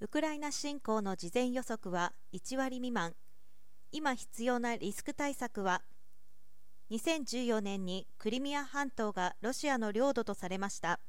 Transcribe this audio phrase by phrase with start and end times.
[0.00, 3.14] ウクライナ侵攻の事前予測は1割未満。
[3.90, 5.82] 今必要なリスク対策は
[6.92, 11.00] 2014年にクリミア半島がロシアの領土とされました。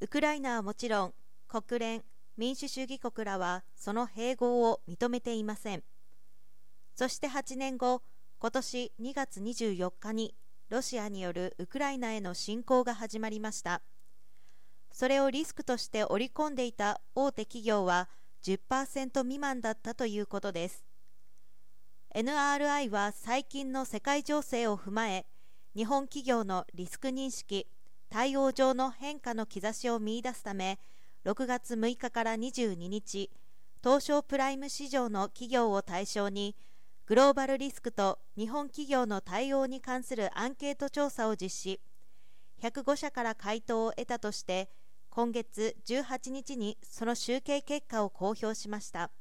[0.00, 1.14] ウクライナはもちろん
[1.48, 2.04] 国連
[2.36, 5.82] 民主主義国らはその併合を認めていません。
[6.94, 8.00] そして8年後
[8.38, 10.36] 今年2月24日に
[10.68, 13.82] ロシアによるウクライナへの侵攻が始まりました。
[14.94, 18.08] それをリスクとして織り込んでいた大手企業は
[18.44, 20.84] 10%未満だったということです。
[22.14, 25.26] NRI は最近の世界情勢を踏まえ
[25.74, 27.66] 日本企業のリスク認識
[28.08, 30.78] 対応上の変化の兆しを見いだすため
[31.24, 33.32] 6月6日から22日
[33.82, 36.54] 東証プライム市場の企業を対象に
[37.06, 41.80] グローバルリスクと日本企業の対応に関するアンケート調査を実施。
[42.62, 44.68] 105社から回答を得たとして
[45.14, 49.12] 今月18日にその集計結果を公表しました。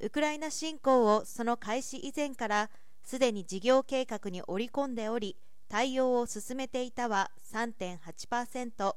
[0.00, 2.70] ウクライナ侵攻をその開始以前から
[3.02, 5.38] すでに事業計画に織り込んでおり
[5.70, 8.96] 対応を進めていたは3.8%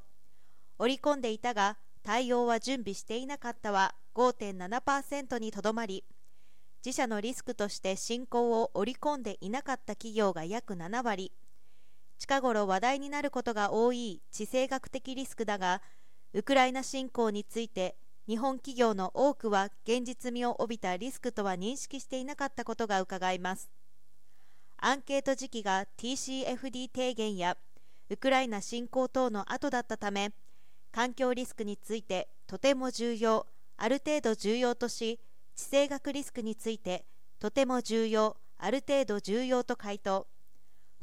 [0.78, 6.04] 織り込んでいたが対応は準備していなかったは5.7%にとどまり
[6.84, 11.32] 自社のリスクとして進行を織り込んでいなかった企業が約7割。
[12.18, 15.82] 近頃話題になることが多い地政学的リスクだが
[16.32, 23.70] ウクライナ侵攻について日本企業の多くは現実味を帯びたリスクとは認識していなかったことがうかがえます。
[24.78, 27.56] アンケート時期が TCFD 提言や
[28.10, 30.32] ウクライナ侵攻等の後だったため
[30.92, 35.20] 環境リスクについてとても重要ある程度重要とし
[35.54, 37.04] 地政学リスクについて
[37.38, 40.26] とても重要ある程度重要と回答。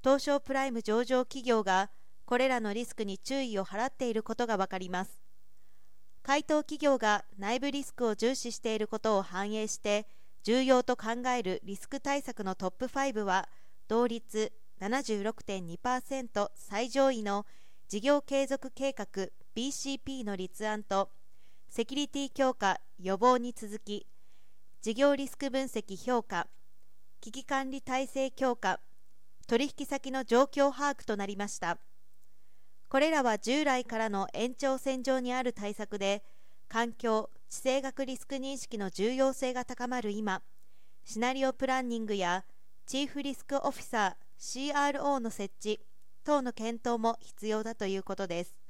[0.04, 1.90] 東証プライム上場企業が
[2.26, 5.20] これらのリスクに注意を払っていることが分かります。
[6.24, 10.06] 回答企業が内部リスクを重視していることを反映して
[10.44, 13.50] 重要と考えるリスク対策のトップ5は
[13.88, 17.46] 同率76.2%最上位の
[17.88, 19.06] 事業継続計画
[19.56, 21.10] BCP の立案と
[21.70, 24.08] セキュリティ強化予防に続き
[24.82, 26.48] 事業リスク分析評価
[27.20, 28.80] 危機管理体制強化
[29.48, 31.78] 取引先の状況把握となりました。
[32.90, 36.24] これらは従来からの延長線上にある対策で
[36.68, 40.42] 環境地政学リスク認識の重要性が高まる今
[41.04, 42.46] シナリオプランニングや
[42.86, 45.82] チーフリスクオフィサー CRO の設置
[46.24, 48.61] 等の検討も必要だということです。